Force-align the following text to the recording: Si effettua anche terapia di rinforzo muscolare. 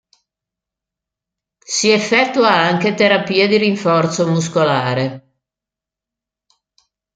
Si 1.63 1.91
effettua 1.91 2.51
anche 2.55 2.95
terapia 2.95 3.47
di 3.47 3.57
rinforzo 3.57 4.27
muscolare. 4.27 5.35